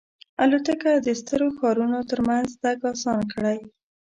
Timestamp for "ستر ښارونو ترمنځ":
1.19-2.49